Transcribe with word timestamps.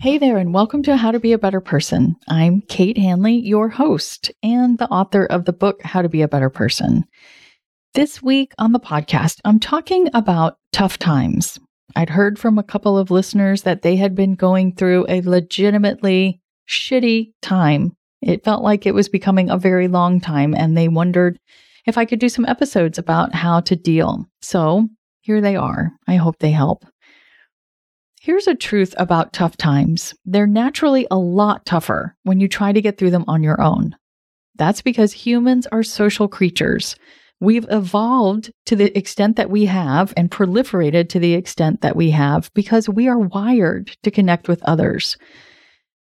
Hey 0.00 0.16
there, 0.16 0.38
and 0.38 0.54
welcome 0.54 0.82
to 0.84 0.96
How 0.96 1.10
to 1.10 1.20
Be 1.20 1.32
a 1.32 1.38
Better 1.38 1.60
Person. 1.60 2.16
I'm 2.26 2.62
Kate 2.62 2.96
Hanley, 2.96 3.34
your 3.34 3.68
host 3.68 4.30
and 4.42 4.78
the 4.78 4.88
author 4.88 5.26
of 5.26 5.44
the 5.44 5.52
book 5.52 5.82
How 5.82 6.00
to 6.00 6.08
Be 6.08 6.22
a 6.22 6.28
Better 6.28 6.48
Person. 6.48 7.04
This 7.92 8.22
week 8.22 8.54
on 8.56 8.72
the 8.72 8.80
podcast, 8.80 9.40
I'm 9.44 9.60
talking 9.60 10.08
about 10.14 10.56
tough 10.72 10.98
times. 10.98 11.58
I'd 11.96 12.08
heard 12.08 12.38
from 12.38 12.58
a 12.58 12.62
couple 12.62 12.96
of 12.96 13.10
listeners 13.10 13.64
that 13.64 13.82
they 13.82 13.96
had 13.96 14.14
been 14.14 14.36
going 14.36 14.74
through 14.74 15.04
a 15.10 15.20
legitimately 15.20 16.40
shitty 16.66 17.34
time. 17.42 17.92
It 18.22 18.42
felt 18.42 18.62
like 18.62 18.86
it 18.86 18.94
was 18.94 19.10
becoming 19.10 19.50
a 19.50 19.58
very 19.58 19.86
long 19.86 20.18
time, 20.18 20.54
and 20.54 20.78
they 20.78 20.88
wondered 20.88 21.38
if 21.84 21.98
I 21.98 22.06
could 22.06 22.20
do 22.20 22.30
some 22.30 22.46
episodes 22.46 22.96
about 22.96 23.34
how 23.34 23.60
to 23.60 23.76
deal. 23.76 24.24
So 24.40 24.88
here 25.20 25.42
they 25.42 25.56
are. 25.56 25.92
I 26.08 26.16
hope 26.16 26.38
they 26.38 26.52
help. 26.52 26.86
Here's 28.22 28.46
a 28.46 28.54
truth 28.54 28.94
about 28.98 29.32
tough 29.32 29.56
times 29.56 30.12
they're 30.26 30.46
naturally 30.46 31.06
a 31.10 31.16
lot 31.16 31.64
tougher 31.64 32.14
when 32.22 32.38
you 32.38 32.48
try 32.48 32.70
to 32.70 32.82
get 32.82 32.98
through 32.98 33.12
them 33.12 33.24
on 33.26 33.42
your 33.42 33.58
own. 33.62 33.96
That's 34.56 34.82
because 34.82 35.14
humans 35.14 35.66
are 35.72 35.82
social 35.82 36.28
creatures. 36.28 36.96
We've 37.40 37.64
evolved 37.70 38.52
to 38.66 38.76
the 38.76 38.94
extent 38.96 39.36
that 39.36 39.48
we 39.48 39.64
have 39.64 40.12
and 40.18 40.30
proliferated 40.30 41.08
to 41.08 41.18
the 41.18 41.32
extent 41.32 41.80
that 41.80 41.96
we 41.96 42.10
have 42.10 42.52
because 42.52 42.90
we 42.90 43.08
are 43.08 43.18
wired 43.18 43.96
to 44.02 44.10
connect 44.10 44.48
with 44.48 44.62
others. 44.64 45.16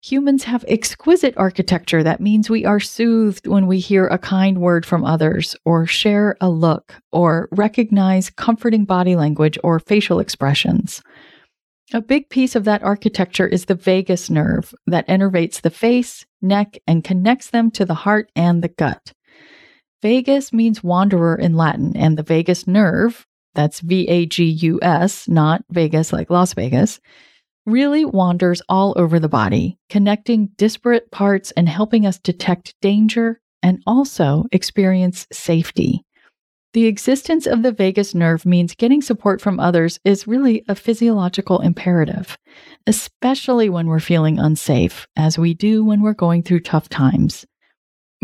Humans 0.02 0.44
have 0.44 0.66
exquisite 0.68 1.32
architecture 1.38 2.02
that 2.02 2.20
means 2.20 2.50
we 2.50 2.66
are 2.66 2.78
soothed 2.78 3.46
when 3.46 3.66
we 3.66 3.78
hear 3.78 4.06
a 4.08 4.18
kind 4.18 4.58
word 4.58 4.84
from 4.84 5.02
others, 5.02 5.56
or 5.64 5.86
share 5.86 6.36
a 6.42 6.50
look, 6.50 6.94
or 7.10 7.48
recognize 7.52 8.28
comforting 8.28 8.84
body 8.84 9.16
language 9.16 9.58
or 9.64 9.78
facial 9.78 10.18
expressions. 10.18 11.02
A 11.94 12.00
big 12.00 12.30
piece 12.30 12.56
of 12.56 12.64
that 12.64 12.82
architecture 12.82 13.46
is 13.46 13.66
the 13.66 13.74
vagus 13.74 14.30
nerve 14.30 14.74
that 14.86 15.06
innervates 15.08 15.60
the 15.60 15.70
face, 15.70 16.24
neck, 16.40 16.78
and 16.86 17.04
connects 17.04 17.50
them 17.50 17.70
to 17.72 17.84
the 17.84 17.94
heart 17.94 18.30
and 18.34 18.62
the 18.62 18.68
gut. 18.68 19.12
Vagus 20.00 20.54
means 20.54 20.82
wanderer 20.82 21.36
in 21.36 21.54
Latin, 21.54 21.94
and 21.94 22.16
the 22.16 22.22
vagus 22.22 22.66
nerve, 22.66 23.26
that's 23.54 23.80
V 23.80 24.08
A 24.08 24.24
G 24.24 24.44
U 24.44 24.78
S, 24.80 25.28
not 25.28 25.64
Vegas 25.70 26.14
like 26.14 26.30
Las 26.30 26.54
Vegas, 26.54 26.98
really 27.66 28.06
wanders 28.06 28.62
all 28.70 28.94
over 28.96 29.20
the 29.20 29.28
body, 29.28 29.78
connecting 29.90 30.48
disparate 30.56 31.10
parts 31.10 31.50
and 31.52 31.68
helping 31.68 32.06
us 32.06 32.18
detect 32.18 32.74
danger 32.80 33.38
and 33.62 33.82
also 33.86 34.44
experience 34.50 35.26
safety. 35.30 36.04
The 36.74 36.86
existence 36.86 37.46
of 37.46 37.62
the 37.62 37.72
vagus 37.72 38.14
nerve 38.14 38.46
means 38.46 38.74
getting 38.74 39.02
support 39.02 39.42
from 39.42 39.60
others 39.60 40.00
is 40.06 40.26
really 40.26 40.64
a 40.68 40.74
physiological 40.74 41.60
imperative, 41.60 42.38
especially 42.86 43.68
when 43.68 43.88
we're 43.88 44.00
feeling 44.00 44.38
unsafe, 44.38 45.06
as 45.14 45.38
we 45.38 45.52
do 45.52 45.84
when 45.84 46.00
we're 46.00 46.14
going 46.14 46.42
through 46.42 46.60
tough 46.60 46.88
times. 46.88 47.44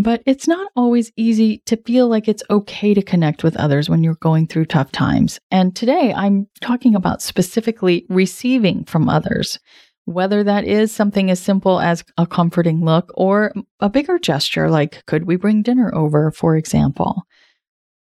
But 0.02 0.22
it's 0.24 0.48
not 0.48 0.70
always 0.74 1.12
easy 1.14 1.58
to 1.66 1.76
feel 1.76 2.08
like 2.08 2.26
it's 2.26 2.42
okay 2.48 2.94
to 2.94 3.02
connect 3.02 3.44
with 3.44 3.56
others 3.56 3.90
when 3.90 4.02
you're 4.02 4.14
going 4.14 4.46
through 4.46 4.66
tough 4.66 4.92
times. 4.92 5.38
And 5.50 5.76
today 5.76 6.14
I'm 6.14 6.48
talking 6.62 6.94
about 6.94 7.20
specifically 7.20 8.06
receiving 8.08 8.84
from 8.84 9.10
others, 9.10 9.58
whether 10.06 10.42
that 10.44 10.64
is 10.64 10.90
something 10.90 11.30
as 11.30 11.38
simple 11.38 11.80
as 11.80 12.02
a 12.16 12.26
comforting 12.26 12.82
look 12.82 13.10
or 13.14 13.52
a 13.80 13.90
bigger 13.90 14.18
gesture 14.18 14.70
like, 14.70 15.04
could 15.04 15.26
we 15.26 15.36
bring 15.36 15.60
dinner 15.62 15.94
over, 15.94 16.30
for 16.30 16.56
example. 16.56 17.24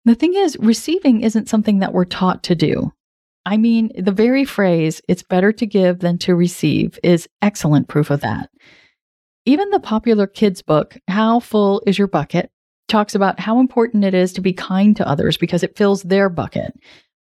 The 0.07 0.15
thing 0.15 0.35
is, 0.35 0.55
receiving 0.61 1.19
isn't 1.19 1.49
something 1.49 1.79
that 1.79 1.91
we're 1.91 2.05
taught 2.05 2.41
to 2.43 2.55
do. 2.55 2.93
I 3.45 3.57
mean, 3.57 3.91
the 3.93 4.13
very 4.13 4.45
phrase, 4.45 5.01
it's 5.09 5.21
better 5.21 5.51
to 5.51 5.65
give 5.65 5.99
than 5.99 6.17
to 6.19 6.33
receive, 6.33 6.97
is 7.03 7.27
excellent 7.41 7.89
proof 7.89 8.09
of 8.09 8.21
that. 8.21 8.49
Even 9.45 9.69
the 9.69 9.81
popular 9.81 10.25
kids' 10.25 10.61
book, 10.61 10.97
How 11.09 11.41
Full 11.41 11.83
Is 11.85 11.97
Your 11.97 12.07
Bucket, 12.07 12.49
talks 12.87 13.15
about 13.15 13.41
how 13.41 13.59
important 13.59 14.05
it 14.05 14.13
is 14.13 14.31
to 14.33 14.41
be 14.41 14.53
kind 14.53 14.95
to 14.95 15.05
others 15.05 15.35
because 15.35 15.61
it 15.61 15.75
fills 15.75 16.03
their 16.03 16.29
bucket. 16.29 16.73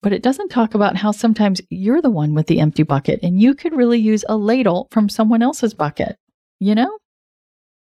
But 0.03 0.13
it 0.13 0.21
doesn't 0.21 0.49
talk 0.49 0.75
about 0.75 0.95
how 0.95 1.09
sometimes 1.09 1.61
you're 1.71 2.03
the 2.03 2.11
one 2.11 2.35
with 2.35 2.45
the 2.45 2.59
empty 2.59 2.83
bucket 2.83 3.19
and 3.23 3.41
you 3.41 3.55
could 3.55 3.73
really 3.73 3.97
use 3.97 4.23
a 4.29 4.37
ladle 4.37 4.89
from 4.91 5.09
someone 5.09 5.41
else's 5.41 5.73
bucket. 5.73 6.17
You 6.59 6.75
know? 6.75 6.99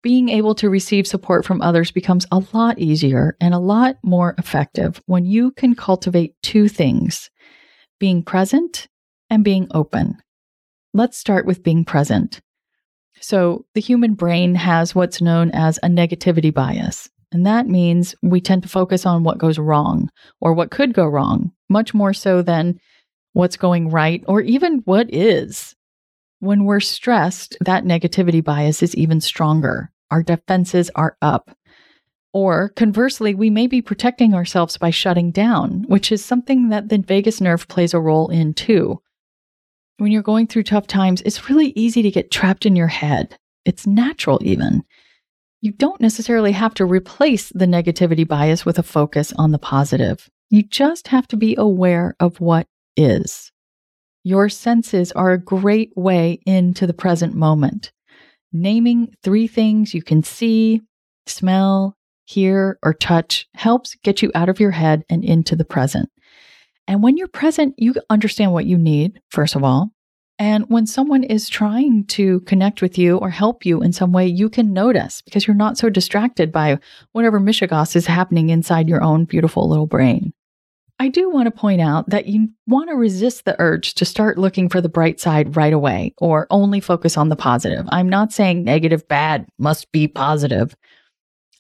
Being 0.04 0.28
able 0.28 0.54
to 0.54 0.70
receive 0.70 1.08
support 1.08 1.46
from 1.46 1.62
others 1.62 1.90
becomes 1.90 2.28
a 2.32 2.44
lot 2.52 2.78
easier 2.78 3.36
and 3.40 3.54
a 3.54 3.60
lot 3.60 3.96
more 4.04 4.36
effective 4.38 5.02
when 5.06 5.26
you 5.26 5.52
can 5.52 5.74
cultivate 5.74 6.36
two 6.44 6.68
things 6.68 7.32
being 8.00 8.22
present 8.22 8.88
and 9.30 9.46
being 9.46 9.66
open. 9.72 10.18
Let's 10.94 11.18
start 11.18 11.46
with 11.46 11.64
being 11.64 11.86
present. 11.86 12.42
So, 13.22 13.66
the 13.74 13.82
human 13.82 14.16
brain 14.16 14.56
has 14.56 14.94
what's 14.94 15.22
known 15.22 15.50
as 15.52 15.80
a 15.82 15.88
negativity 15.88 16.54
bias. 16.54 17.10
And 17.32 17.46
that 17.46 17.68
means 17.68 18.14
we 18.22 18.42
tend 18.42 18.64
to 18.64 18.70
focus 18.70 19.06
on 19.06 19.24
what 19.24 19.38
goes 19.38 19.58
wrong 19.58 20.10
or 20.42 20.54
what 20.54 20.70
could 20.70 20.94
go 20.94 21.08
wrong, 21.08 21.52
much 21.70 21.94
more 21.94 22.14
so 22.14 22.42
than 22.42 22.80
what's 23.32 23.56
going 23.56 23.90
right 23.90 24.22
or 24.28 24.42
even 24.42 24.80
what 24.80 25.12
is. 25.14 25.74
When 26.40 26.66
we're 26.66 26.82
stressed, 26.82 27.56
that 27.62 27.86
negativity 27.86 28.44
bias 28.44 28.84
is 28.84 28.94
even 28.96 29.22
stronger 29.22 29.93
our 30.14 30.22
defenses 30.22 30.92
are 30.94 31.18
up. 31.24 31.58
Or 32.34 32.70
conversely, 32.70 33.34
we 33.34 33.50
may 33.50 33.66
be 33.66 33.82
protecting 33.82 34.36
ourselves 34.36 34.78
by 34.78 34.92
shutting 34.92 35.32
down, 35.32 35.86
which 35.88 36.12
is 36.12 36.24
something 36.24 36.70
that 36.70 36.90
the 36.90 37.00
vagus 37.00 37.42
nerve 37.42 37.68
plays 37.68 37.96
a 37.96 38.00
role 38.00 38.30
in 38.30 38.54
too. 38.54 39.02
When 39.98 40.12
you're 40.12 40.22
going 40.22 40.46
through 40.46 40.64
tough 40.64 40.86
times, 40.86 41.24
it's 41.24 41.50
really 41.50 41.74
easy 41.76 42.04
to 42.04 42.12
get 42.12 42.30
trapped 42.30 42.68
in 42.68 42.76
your 42.76 42.88
head. 42.88 43.36
It's 43.66 43.88
natural, 43.88 44.40
even. 44.44 44.84
You 45.62 45.72
don't 45.72 46.00
necessarily 46.00 46.52
have 46.52 46.76
to 46.76 46.86
replace 46.86 47.50
the 47.50 47.66
negativity 47.66 48.28
bias 48.28 48.68
with 48.68 48.78
a 48.78 48.84
focus 48.84 49.34
on 49.34 49.52
the 49.52 49.58
positive. 49.58 50.30
You 50.52 50.62
just 50.62 51.08
have 51.08 51.28
to 51.30 51.38
be 51.38 51.56
aware 51.58 52.16
of 52.20 52.40
what 52.40 52.68
is. 52.96 53.52
Your 54.24 54.48
senses 54.48 55.12
are 55.14 55.32
a 55.32 55.40
great 55.40 55.92
way 55.96 56.40
into 56.46 56.86
the 56.86 56.94
present 56.94 57.34
moment. 57.34 57.92
Naming 58.54 59.16
three 59.24 59.48
things 59.48 59.94
you 59.94 60.04
can 60.04 60.22
see, 60.22 60.82
smell, 61.26 61.98
hear, 62.26 62.78
or 62.84 62.94
touch 62.94 63.48
helps 63.56 63.96
get 64.04 64.22
you 64.22 64.32
out 64.36 64.48
of 64.48 64.60
your 64.60 64.72
head 64.72 65.04
and 65.10 65.24
into 65.24 65.56
the 65.56 65.66
present. 65.66 66.10
And 66.88 67.02
when 67.02 67.18
you're 67.18 67.28
present, 67.28 67.76
you 67.78 67.96
understand 68.10 68.54
what 68.54 68.66
you 68.66 68.78
need, 68.78 69.20
first 69.30 69.56
of 69.56 69.64
all. 69.64 69.92
And 70.40 70.66
when 70.70 70.88
someone 70.88 71.24
is 71.24 71.48
trying 71.48 72.06
to 72.08 72.42
connect 72.42 72.82
with 72.82 72.98
you 72.98 73.18
or 73.18 73.30
help 73.30 73.66
you 73.66 73.82
in 73.82 73.94
some 73.94 74.12
way, 74.12 74.28
you 74.28 74.50
can 74.50 74.74
notice 74.74 75.22
because 75.22 75.48
you're 75.48 75.56
not 75.56 75.78
so 75.78 75.90
distracted 75.90 76.52
by 76.52 76.80
whatever 77.12 77.40
mishigas 77.40 77.96
is 77.96 78.08
happening 78.08 78.50
inside 78.50 78.90
your 78.90 79.04
own 79.04 79.26
beautiful 79.26 79.70
little 79.70 79.88
brain. 79.88 80.34
I 81.00 81.10
do 81.10 81.30
want 81.30 81.48
to 81.48 81.52
point 81.52 81.82
out 81.82 82.10
that 82.10 82.28
you 82.28 82.50
want 82.68 82.90
to 82.90 82.96
resist 82.96 83.46
the 83.46 83.56
urge 83.60 83.96
to 83.96 84.06
start 84.06 84.38
looking 84.38 84.70
for 84.70 84.80
the 84.80 84.90
bright 84.90 85.20
side 85.20 85.56
right 85.56 85.74
away 85.74 86.14
or 86.20 86.48
only 86.50 86.80
focus 86.80 87.18
on 87.18 87.30
the 87.30 87.36
positive. 87.36 87.86
I'm 87.90 88.08
not 88.08 88.32
saying 88.32 88.64
negative, 88.64 89.08
bad 89.08 89.48
must 89.58 89.92
be 89.92 90.08
positive. 90.08 90.76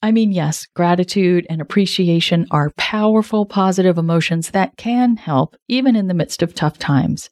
I 0.02 0.12
mean, 0.12 0.32
yes, 0.32 0.68
gratitude 0.76 1.48
and 1.50 1.62
appreciation 1.62 2.46
are 2.52 2.72
powerful 2.78 3.46
positive 3.46 3.98
emotions 3.98 4.52
that 4.52 4.76
can 4.78 5.16
help 5.16 5.56
even 5.68 5.96
in 5.96 6.08
the 6.08 6.14
midst 6.14 6.44
of 6.44 6.54
tough 6.54 6.78
times. 6.78 7.30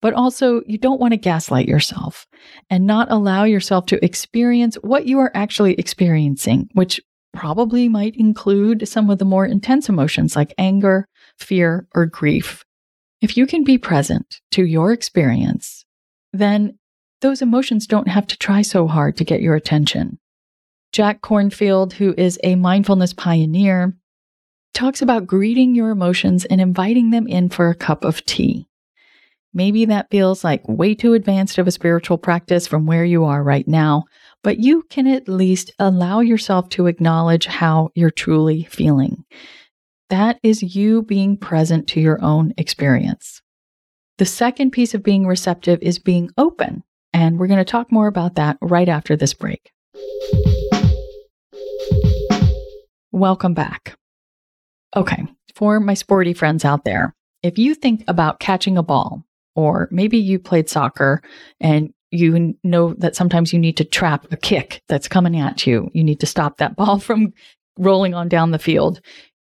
But 0.00 0.14
also, 0.14 0.62
you 0.66 0.78
don't 0.78 1.00
want 1.00 1.12
to 1.12 1.16
gaslight 1.16 1.68
yourself 1.68 2.26
and 2.70 2.86
not 2.86 3.10
allow 3.10 3.44
yourself 3.44 3.86
to 3.86 4.04
experience 4.04 4.76
what 4.82 5.06
you 5.06 5.18
are 5.18 5.30
actually 5.34 5.74
experiencing, 5.74 6.68
which 6.74 7.00
probably 7.32 7.88
might 7.88 8.16
include 8.16 8.86
some 8.86 9.10
of 9.10 9.18
the 9.18 9.24
more 9.24 9.46
intense 9.46 9.88
emotions 9.88 10.36
like 10.36 10.54
anger, 10.58 11.06
fear, 11.38 11.86
or 11.94 12.06
grief. 12.06 12.64
If 13.20 13.36
you 13.36 13.46
can 13.46 13.64
be 13.64 13.78
present 13.78 14.40
to 14.52 14.64
your 14.64 14.92
experience, 14.92 15.84
then 16.32 16.78
those 17.20 17.42
emotions 17.42 17.86
don't 17.86 18.08
have 18.08 18.26
to 18.28 18.38
try 18.38 18.62
so 18.62 18.88
hard 18.88 19.16
to 19.16 19.24
get 19.24 19.42
your 19.42 19.54
attention. 19.54 20.18
Jack 20.92 21.22
Kornfield, 21.22 21.94
who 21.94 22.14
is 22.18 22.38
a 22.42 22.56
mindfulness 22.56 23.14
pioneer, 23.14 23.96
talks 24.74 25.00
about 25.02 25.26
greeting 25.26 25.74
your 25.74 25.90
emotions 25.90 26.44
and 26.44 26.60
inviting 26.60 27.10
them 27.10 27.26
in 27.26 27.48
for 27.48 27.68
a 27.68 27.74
cup 27.74 28.04
of 28.04 28.24
tea. 28.24 28.68
Maybe 29.54 29.84
that 29.84 30.10
feels 30.10 30.44
like 30.44 30.66
way 30.66 30.94
too 30.94 31.12
advanced 31.12 31.58
of 31.58 31.66
a 31.66 31.72
spiritual 31.72 32.18
practice 32.18 32.66
from 32.66 32.86
where 32.86 33.04
you 33.04 33.24
are 33.24 33.42
right 33.42 33.68
now, 33.68 34.04
but 34.42 34.58
you 34.58 34.82
can 34.88 35.06
at 35.06 35.28
least 35.28 35.72
allow 35.78 36.20
yourself 36.20 36.70
to 36.70 36.86
acknowledge 36.86 37.46
how 37.46 37.90
you're 37.94 38.10
truly 38.10 38.64
feeling. 38.64 39.24
That 40.12 40.38
is 40.42 40.76
you 40.76 41.00
being 41.00 41.38
present 41.38 41.88
to 41.88 42.00
your 42.00 42.22
own 42.22 42.52
experience. 42.58 43.40
The 44.18 44.26
second 44.26 44.70
piece 44.70 44.92
of 44.92 45.02
being 45.02 45.26
receptive 45.26 45.78
is 45.80 45.98
being 45.98 46.28
open. 46.36 46.82
And 47.14 47.38
we're 47.38 47.46
going 47.46 47.56
to 47.56 47.64
talk 47.64 47.90
more 47.90 48.08
about 48.08 48.34
that 48.34 48.58
right 48.60 48.90
after 48.90 49.16
this 49.16 49.32
break. 49.32 49.72
Welcome 53.10 53.54
back. 53.54 53.96
Okay, 54.94 55.24
for 55.54 55.80
my 55.80 55.94
sporty 55.94 56.34
friends 56.34 56.66
out 56.66 56.84
there, 56.84 57.14
if 57.42 57.56
you 57.56 57.74
think 57.74 58.04
about 58.06 58.38
catching 58.38 58.76
a 58.76 58.82
ball, 58.82 59.24
or 59.56 59.88
maybe 59.90 60.18
you 60.18 60.38
played 60.38 60.68
soccer 60.68 61.22
and 61.58 61.90
you 62.10 62.54
know 62.62 62.92
that 62.98 63.16
sometimes 63.16 63.54
you 63.54 63.58
need 63.58 63.78
to 63.78 63.84
trap 63.84 64.30
a 64.30 64.36
kick 64.36 64.82
that's 64.88 65.08
coming 65.08 65.40
at 65.40 65.66
you, 65.66 65.90
you 65.94 66.04
need 66.04 66.20
to 66.20 66.26
stop 66.26 66.58
that 66.58 66.76
ball 66.76 66.98
from 66.98 67.32
rolling 67.78 68.12
on 68.12 68.28
down 68.28 68.50
the 68.50 68.58
field. 68.58 69.00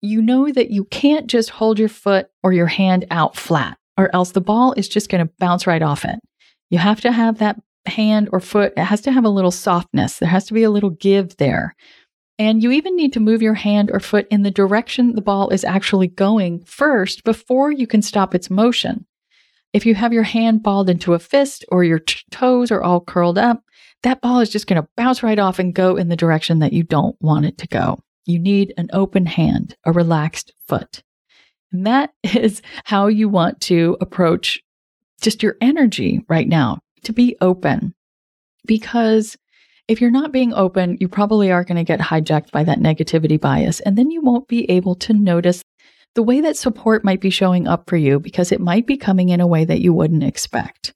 You 0.01 0.21
know 0.21 0.51
that 0.51 0.71
you 0.71 0.85
can't 0.85 1.27
just 1.27 1.51
hold 1.51 1.77
your 1.77 1.89
foot 1.89 2.27
or 2.43 2.53
your 2.53 2.67
hand 2.67 3.05
out 3.11 3.35
flat, 3.35 3.77
or 3.97 4.13
else 4.15 4.31
the 4.31 4.41
ball 4.41 4.73
is 4.73 4.89
just 4.89 5.09
going 5.09 5.25
to 5.25 5.33
bounce 5.39 5.67
right 5.67 5.81
off 5.81 6.05
it. 6.05 6.19
You 6.69 6.79
have 6.79 7.01
to 7.01 7.11
have 7.11 7.37
that 7.37 7.61
hand 7.85 8.29
or 8.31 8.39
foot, 8.39 8.73
it 8.77 8.83
has 8.83 9.01
to 9.01 9.11
have 9.11 9.25
a 9.25 9.29
little 9.29 9.51
softness. 9.51 10.17
There 10.17 10.29
has 10.29 10.45
to 10.45 10.53
be 10.53 10.63
a 10.63 10.69
little 10.69 10.89
give 10.89 11.37
there. 11.37 11.75
And 12.39 12.63
you 12.63 12.71
even 12.71 12.95
need 12.95 13.13
to 13.13 13.19
move 13.19 13.41
your 13.41 13.53
hand 13.53 13.91
or 13.91 13.99
foot 13.99 14.27
in 14.31 14.41
the 14.41 14.51
direction 14.51 15.13
the 15.13 15.21
ball 15.21 15.49
is 15.49 15.63
actually 15.63 16.07
going 16.07 16.63
first 16.63 17.23
before 17.23 17.71
you 17.71 17.85
can 17.85 18.01
stop 18.01 18.33
its 18.33 18.49
motion. 18.49 19.05
If 19.73 19.85
you 19.85 19.95
have 19.95 20.11
your 20.11 20.23
hand 20.23 20.63
balled 20.63 20.89
into 20.89 21.13
a 21.13 21.19
fist 21.19 21.63
or 21.69 21.83
your 21.83 21.99
t- 21.99 22.21
toes 22.31 22.71
are 22.71 22.81
all 22.81 22.99
curled 22.99 23.37
up, 23.37 23.63
that 24.03 24.21
ball 24.21 24.39
is 24.39 24.49
just 24.49 24.67
going 24.67 24.81
to 24.81 24.89
bounce 24.97 25.21
right 25.21 25.37
off 25.39 25.59
and 25.59 25.73
go 25.73 25.95
in 25.95 26.09
the 26.09 26.15
direction 26.15 26.59
that 26.59 26.73
you 26.73 26.83
don't 26.83 27.15
want 27.21 27.45
it 27.45 27.57
to 27.59 27.67
go. 27.67 27.99
You 28.25 28.39
need 28.39 28.73
an 28.77 28.89
open 28.93 29.25
hand, 29.25 29.75
a 29.85 29.91
relaxed 29.91 30.53
foot. 30.67 31.03
And 31.71 31.85
that 31.85 32.13
is 32.23 32.61
how 32.85 33.07
you 33.07 33.29
want 33.29 33.61
to 33.61 33.97
approach 34.01 34.61
just 35.21 35.43
your 35.43 35.55
energy 35.61 36.21
right 36.27 36.47
now 36.47 36.79
to 37.03 37.13
be 37.13 37.35
open. 37.41 37.93
Because 38.65 39.37
if 39.87 39.99
you're 39.99 40.11
not 40.11 40.31
being 40.31 40.53
open, 40.53 40.97
you 40.99 41.07
probably 41.07 41.51
are 41.51 41.63
going 41.63 41.77
to 41.77 41.83
get 41.83 41.99
hijacked 41.99 42.51
by 42.51 42.63
that 42.63 42.79
negativity 42.79 43.39
bias. 43.39 43.79
And 43.81 43.97
then 43.97 44.11
you 44.11 44.21
won't 44.21 44.47
be 44.47 44.69
able 44.69 44.95
to 44.95 45.13
notice 45.13 45.63
the 46.13 46.23
way 46.23 46.41
that 46.41 46.57
support 46.57 47.03
might 47.03 47.21
be 47.21 47.29
showing 47.29 47.67
up 47.67 47.89
for 47.89 47.97
you 47.97 48.19
because 48.19 48.51
it 48.51 48.61
might 48.61 48.85
be 48.85 48.97
coming 48.97 49.29
in 49.29 49.41
a 49.41 49.47
way 49.47 49.65
that 49.65 49.81
you 49.81 49.93
wouldn't 49.93 50.23
expect. 50.23 50.93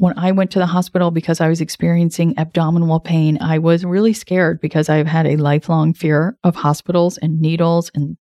When 0.00 0.18
I 0.18 0.32
went 0.32 0.50
to 0.52 0.58
the 0.58 0.64
hospital 0.64 1.10
because 1.10 1.42
I 1.42 1.48
was 1.50 1.60
experiencing 1.60 2.32
abdominal 2.38 3.00
pain, 3.00 3.36
I 3.38 3.58
was 3.58 3.84
really 3.84 4.14
scared 4.14 4.58
because 4.58 4.88
I've 4.88 5.06
had 5.06 5.26
a 5.26 5.36
lifelong 5.36 5.92
fear 5.92 6.38
of 6.42 6.56
hospitals 6.56 7.18
and 7.18 7.38
needles 7.38 7.90
and 7.94 8.16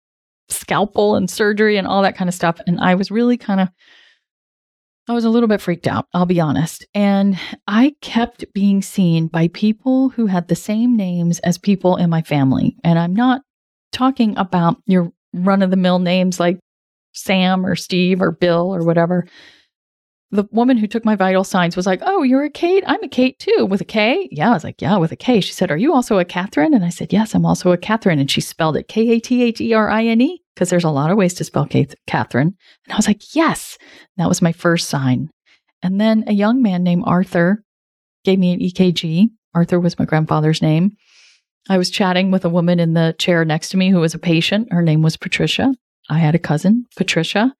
scalpel 0.47 1.15
and 1.15 1.29
surgery 1.29 1.75
and 1.75 1.85
all 1.85 2.01
that 2.03 2.15
kind 2.15 2.29
of 2.29 2.33
stuff. 2.33 2.61
And 2.65 2.79
I 2.79 2.95
was 2.95 3.11
really 3.11 3.35
kind 3.35 3.59
of 3.59 3.67
I 5.09 5.11
was 5.11 5.25
a 5.25 5.29
little 5.29 5.49
bit 5.49 5.59
freaked 5.59 5.85
out, 5.85 6.07
I'll 6.13 6.25
be 6.25 6.39
honest. 6.39 6.87
And 6.93 7.37
I 7.67 7.93
kept 7.99 8.45
being 8.53 8.81
seen 8.81 9.27
by 9.27 9.49
people 9.49 10.07
who 10.07 10.27
had 10.27 10.47
the 10.47 10.55
same 10.55 10.95
names 10.95 11.39
as 11.39 11.57
people 11.57 11.97
in 11.97 12.09
my 12.09 12.21
family. 12.21 12.77
And 12.85 12.97
I'm 12.97 13.13
not 13.13 13.41
talking 13.91 14.37
about 14.37 14.77
your 14.85 15.11
run 15.33 15.61
of 15.61 15.71
the 15.71 15.75
mill 15.75 15.99
names 15.99 16.39
like 16.39 16.57
Sam 17.11 17.65
or 17.65 17.75
Steve 17.75 18.21
or 18.21 18.31
Bill 18.31 18.73
or 18.73 18.85
whatever 18.85 19.27
the 20.31 20.47
woman 20.51 20.77
who 20.77 20.87
took 20.87 21.05
my 21.05 21.15
vital 21.15 21.43
signs 21.43 21.75
was 21.75 21.85
like, 21.85 22.01
Oh, 22.03 22.23
you're 22.23 22.43
a 22.43 22.49
Kate? 22.49 22.83
I'm 22.87 23.03
a 23.03 23.07
Kate 23.07 23.37
too, 23.39 23.67
with 23.69 23.81
a 23.81 23.85
K. 23.85 24.27
Yeah. 24.31 24.49
I 24.49 24.53
was 24.53 24.63
like, 24.63 24.81
Yeah, 24.81 24.97
with 24.97 25.11
a 25.11 25.15
K. 25.15 25.39
She 25.41 25.53
said, 25.53 25.71
Are 25.71 25.77
you 25.77 25.93
also 25.93 26.19
a 26.19 26.25
Catherine? 26.25 26.73
And 26.73 26.83
I 26.83 26.89
said, 26.89 27.13
Yes, 27.13 27.35
I'm 27.35 27.45
also 27.45 27.71
a 27.71 27.77
Catherine. 27.77 28.19
And 28.19 28.29
she 28.29 28.41
spelled 28.41 28.77
it 28.77 28.87
K 28.87 29.09
A 29.09 29.19
T 29.19 29.43
H 29.43 29.61
E 29.61 29.73
R 29.73 29.89
I 29.89 30.05
N 30.05 30.21
E 30.21 30.41
because 30.53 30.69
there's 30.69 30.83
a 30.83 30.89
lot 30.89 31.11
of 31.11 31.17
ways 31.17 31.33
to 31.35 31.43
spell 31.43 31.65
Kate, 31.65 31.93
Catherine. 32.07 32.55
And 32.85 32.93
I 32.93 32.95
was 32.95 33.07
like, 33.07 33.35
Yes. 33.35 33.77
That 34.17 34.29
was 34.29 34.41
my 34.41 34.51
first 34.51 34.89
sign. 34.89 35.29
And 35.81 36.01
then 36.01 36.23
a 36.27 36.33
young 36.33 36.61
man 36.61 36.83
named 36.83 37.03
Arthur 37.05 37.63
gave 38.23 38.39
me 38.39 38.53
an 38.53 38.59
EKG. 38.59 39.29
Arthur 39.53 39.79
was 39.79 39.99
my 39.99 40.05
grandfather's 40.05 40.61
name. 40.61 40.97
I 41.69 41.77
was 41.77 41.89
chatting 41.89 42.31
with 42.31 42.45
a 42.45 42.49
woman 42.49 42.79
in 42.79 42.93
the 42.93 43.15
chair 43.17 43.43
next 43.45 43.69
to 43.69 43.77
me 43.77 43.89
who 43.89 43.99
was 43.99 44.13
a 44.13 44.19
patient. 44.19 44.71
Her 44.71 44.81
name 44.81 45.01
was 45.01 45.17
Patricia. 45.17 45.73
I 46.09 46.19
had 46.19 46.35
a 46.35 46.39
cousin, 46.39 46.85
Patricia. 46.95 47.53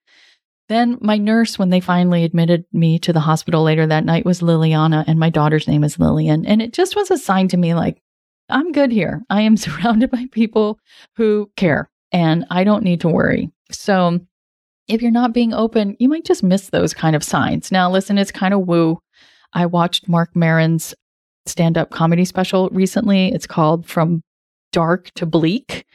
Then 0.67 0.97
my 0.99 1.17
nurse, 1.17 1.59
when 1.59 1.69
they 1.69 1.79
finally 1.79 2.23
admitted 2.23 2.65
me 2.73 2.97
to 2.99 3.13
the 3.13 3.19
hospital 3.19 3.63
later 3.63 3.85
that 3.85 4.05
night, 4.05 4.25
was 4.25 4.41
Liliana, 4.41 5.03
and 5.07 5.19
my 5.19 5.29
daughter's 5.29 5.67
name 5.67 5.83
is 5.83 5.99
Lillian. 5.99 6.45
And 6.45 6.61
it 6.61 6.73
just 6.73 6.95
was 6.95 7.11
a 7.11 7.17
sign 7.17 7.47
to 7.49 7.57
me 7.57 7.73
like, 7.75 8.01
I'm 8.49 8.71
good 8.71 8.91
here. 8.91 9.23
I 9.29 9.41
am 9.41 9.57
surrounded 9.57 10.09
by 10.09 10.25
people 10.31 10.79
who 11.17 11.51
care, 11.55 11.89
and 12.11 12.45
I 12.49 12.63
don't 12.63 12.83
need 12.83 13.01
to 13.01 13.09
worry. 13.09 13.51
So 13.71 14.19
if 14.87 15.01
you're 15.01 15.11
not 15.11 15.33
being 15.33 15.53
open, 15.53 15.95
you 15.99 16.09
might 16.09 16.25
just 16.25 16.43
miss 16.43 16.69
those 16.69 16.93
kind 16.93 17.15
of 17.15 17.23
signs. 17.23 17.71
Now, 17.71 17.89
listen, 17.89 18.17
it's 18.17 18.31
kind 18.31 18.53
of 18.53 18.67
woo. 18.67 18.99
I 19.53 19.65
watched 19.65 20.07
Marc 20.07 20.35
Maron's 20.35 20.93
stand 21.45 21.77
up 21.77 21.91
comedy 21.91 22.25
special 22.25 22.69
recently. 22.69 23.31
It's 23.31 23.47
called 23.47 23.87
From 23.87 24.21
Dark 24.71 25.11
to 25.15 25.25
Bleak 25.25 25.85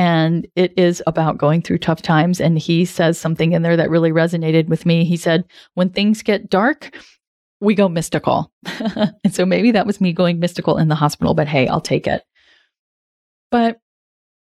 and 0.00 0.46
it 0.56 0.72
is 0.78 1.02
about 1.06 1.36
going 1.36 1.60
through 1.60 1.76
tough 1.76 2.00
times. 2.00 2.40
And 2.40 2.58
he 2.58 2.86
says 2.86 3.18
something 3.18 3.52
in 3.52 3.60
there 3.60 3.76
that 3.76 3.90
really 3.90 4.12
resonated 4.12 4.66
with 4.66 4.86
me. 4.86 5.04
He 5.04 5.18
said, 5.18 5.44
When 5.74 5.90
things 5.90 6.22
get 6.22 6.48
dark, 6.48 6.96
we 7.60 7.74
go 7.74 7.86
mystical. 7.86 8.50
and 8.64 9.34
so 9.34 9.44
maybe 9.44 9.72
that 9.72 9.86
was 9.86 10.00
me 10.00 10.14
going 10.14 10.38
mystical 10.38 10.78
in 10.78 10.88
the 10.88 10.94
hospital, 10.94 11.34
but 11.34 11.48
hey, 11.48 11.68
I'll 11.68 11.82
take 11.82 12.06
it. 12.06 12.22
But 13.50 13.78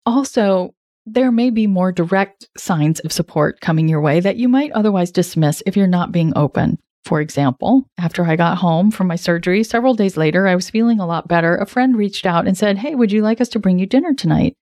also, 0.06 0.76
there 1.08 1.32
may 1.32 1.50
be 1.50 1.66
more 1.66 1.92
direct 1.92 2.48
signs 2.56 3.00
of 3.00 3.12
support 3.12 3.60
coming 3.60 3.88
your 3.88 4.02
way 4.02 4.20
that 4.20 4.38
you 4.38 4.48
might 4.48 4.72
otherwise 4.74 5.10
dismiss 5.10 5.64
if 5.66 5.76
you're 5.76 5.88
not 5.88 6.12
being 6.12 6.34
open. 6.36 6.78
For 7.04 7.20
example, 7.20 7.90
after 7.98 8.24
I 8.26 8.36
got 8.36 8.60
home 8.60 8.92
from 8.92 9.08
my 9.08 9.16
surgery, 9.16 9.64
several 9.64 9.96
days 9.96 10.18
later, 10.18 10.46
I 10.46 10.54
was 10.54 10.70
feeling 10.70 11.00
a 11.00 11.08
lot 11.08 11.28
better. 11.28 11.56
A 11.56 11.66
friend 11.66 11.98
reached 11.98 12.28
out 12.28 12.46
and 12.46 12.56
said, 12.56 12.78
Hey, 12.78 12.94
would 12.94 13.12
you 13.12 13.24
like 13.24 13.42
us 13.42 13.50
to 13.50 13.60
bring 13.60 13.80
you 13.80 13.88
dinner 13.88 14.14
tonight? 14.14 14.56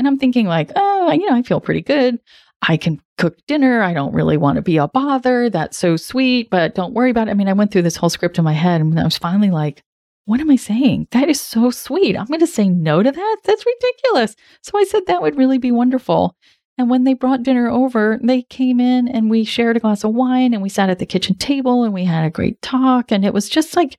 And 0.00 0.08
I'm 0.08 0.18
thinking, 0.18 0.46
like, 0.46 0.72
oh, 0.76 1.12
you 1.12 1.28
know, 1.28 1.36
I 1.36 1.42
feel 1.42 1.60
pretty 1.60 1.82
good. 1.82 2.18
I 2.62 2.78
can 2.78 3.02
cook 3.18 3.36
dinner. 3.46 3.82
I 3.82 3.92
don't 3.92 4.14
really 4.14 4.38
want 4.38 4.56
to 4.56 4.62
be 4.62 4.78
a 4.78 4.88
bother. 4.88 5.50
That's 5.50 5.76
so 5.76 5.98
sweet, 5.98 6.48
but 6.48 6.74
don't 6.74 6.94
worry 6.94 7.10
about 7.10 7.28
it. 7.28 7.32
I 7.32 7.34
mean, 7.34 7.48
I 7.48 7.52
went 7.52 7.70
through 7.70 7.82
this 7.82 7.96
whole 7.96 8.08
script 8.08 8.38
in 8.38 8.44
my 8.44 8.54
head 8.54 8.80
and 8.80 8.98
I 8.98 9.04
was 9.04 9.18
finally 9.18 9.50
like, 9.50 9.84
what 10.24 10.40
am 10.40 10.50
I 10.50 10.56
saying? 10.56 11.08
That 11.10 11.28
is 11.28 11.38
so 11.38 11.70
sweet. 11.70 12.16
I'm 12.16 12.28
going 12.28 12.40
to 12.40 12.46
say 12.46 12.66
no 12.66 13.02
to 13.02 13.12
that. 13.12 13.36
That's 13.44 13.66
ridiculous. 13.66 14.36
So 14.62 14.78
I 14.78 14.84
said 14.84 15.02
that 15.06 15.20
would 15.20 15.36
really 15.36 15.58
be 15.58 15.70
wonderful. 15.70 16.34
And 16.78 16.88
when 16.88 17.04
they 17.04 17.12
brought 17.12 17.42
dinner 17.42 17.68
over, 17.68 18.18
they 18.22 18.40
came 18.40 18.80
in 18.80 19.06
and 19.06 19.28
we 19.28 19.44
shared 19.44 19.76
a 19.76 19.80
glass 19.80 20.02
of 20.02 20.14
wine 20.14 20.54
and 20.54 20.62
we 20.62 20.70
sat 20.70 20.88
at 20.88 20.98
the 20.98 21.04
kitchen 21.04 21.34
table 21.34 21.84
and 21.84 21.92
we 21.92 22.06
had 22.06 22.24
a 22.24 22.30
great 22.30 22.62
talk. 22.62 23.12
And 23.12 23.22
it 23.22 23.34
was 23.34 23.50
just 23.50 23.76
like, 23.76 23.98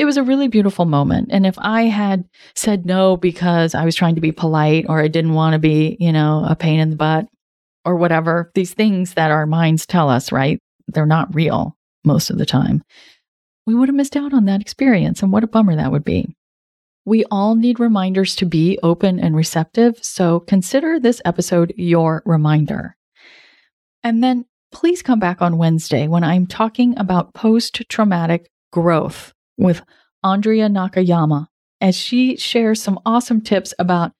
it 0.00 0.06
was 0.06 0.16
a 0.16 0.22
really 0.22 0.48
beautiful 0.48 0.86
moment. 0.86 1.28
And 1.30 1.44
if 1.44 1.58
I 1.58 1.82
had 1.82 2.24
said 2.54 2.86
no 2.86 3.18
because 3.18 3.74
I 3.74 3.84
was 3.84 3.94
trying 3.94 4.14
to 4.14 4.22
be 4.22 4.32
polite 4.32 4.86
or 4.88 4.98
I 4.98 5.08
didn't 5.08 5.34
want 5.34 5.52
to 5.52 5.58
be, 5.58 5.98
you 6.00 6.10
know, 6.10 6.42
a 6.48 6.56
pain 6.56 6.80
in 6.80 6.88
the 6.88 6.96
butt 6.96 7.26
or 7.84 7.96
whatever, 7.96 8.50
these 8.54 8.72
things 8.72 9.12
that 9.12 9.30
our 9.30 9.44
minds 9.44 9.84
tell 9.84 10.08
us, 10.08 10.32
right? 10.32 10.58
They're 10.88 11.04
not 11.04 11.34
real 11.34 11.76
most 12.02 12.30
of 12.30 12.38
the 12.38 12.46
time. 12.46 12.82
We 13.66 13.74
would 13.74 13.90
have 13.90 13.94
missed 13.94 14.16
out 14.16 14.32
on 14.32 14.46
that 14.46 14.62
experience. 14.62 15.22
And 15.22 15.34
what 15.34 15.44
a 15.44 15.46
bummer 15.46 15.76
that 15.76 15.92
would 15.92 16.04
be. 16.04 16.34
We 17.04 17.26
all 17.30 17.54
need 17.54 17.78
reminders 17.78 18.34
to 18.36 18.46
be 18.46 18.78
open 18.82 19.20
and 19.20 19.36
receptive. 19.36 20.02
So 20.02 20.40
consider 20.40 20.98
this 20.98 21.20
episode 21.26 21.74
your 21.76 22.22
reminder. 22.24 22.96
And 24.02 24.24
then 24.24 24.46
please 24.72 25.02
come 25.02 25.18
back 25.18 25.42
on 25.42 25.58
Wednesday 25.58 26.08
when 26.08 26.24
I'm 26.24 26.46
talking 26.46 26.98
about 26.98 27.34
post 27.34 27.82
traumatic 27.90 28.48
growth 28.72 29.34
with 29.60 29.82
Andrea 30.24 30.68
Nakayama 30.68 31.46
as 31.80 31.96
she 31.96 32.36
shares 32.36 32.82
some 32.82 32.98
awesome 33.06 33.40
tips 33.40 33.72
about 33.78 34.12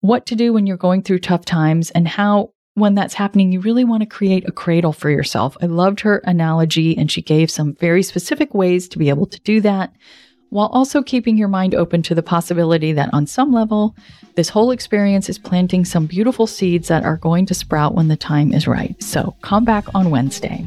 what 0.00 0.26
to 0.26 0.36
do 0.36 0.52
when 0.52 0.66
you're 0.66 0.76
going 0.76 1.02
through 1.02 1.18
tough 1.18 1.44
times 1.44 1.90
and 1.90 2.06
how 2.06 2.52
when 2.74 2.94
that's 2.94 3.14
happening, 3.14 3.52
you 3.52 3.60
really 3.60 3.84
want 3.84 4.02
to 4.02 4.08
create 4.08 4.48
a 4.48 4.52
cradle 4.52 4.92
for 4.92 5.10
yourself. 5.10 5.56
I 5.60 5.66
loved 5.66 6.00
her 6.00 6.18
analogy, 6.18 6.96
and 6.96 7.10
she 7.10 7.20
gave 7.20 7.50
some 7.50 7.74
very 7.74 8.02
specific 8.02 8.54
ways 8.54 8.88
to 8.88 8.98
be 8.98 9.08
able 9.08 9.26
to 9.26 9.40
do 9.40 9.60
that 9.62 9.92
while 10.50 10.66
also 10.68 11.02
keeping 11.02 11.38
your 11.38 11.48
mind 11.48 11.74
open 11.74 12.02
to 12.02 12.14
the 12.14 12.22
possibility 12.22 12.92
that 12.92 13.12
on 13.12 13.26
some 13.26 13.52
level, 13.52 13.94
this 14.34 14.48
whole 14.48 14.72
experience 14.72 15.28
is 15.28 15.38
planting 15.38 15.84
some 15.84 16.06
beautiful 16.06 16.46
seeds 16.46 16.88
that 16.88 17.04
are 17.04 17.16
going 17.16 17.46
to 17.46 17.54
sprout 17.54 17.94
when 17.94 18.08
the 18.08 18.16
time 18.16 18.52
is 18.52 18.66
right. 18.66 19.00
So 19.02 19.36
come 19.42 19.64
back 19.64 19.86
on 19.94 20.10
Wednesday. 20.10 20.66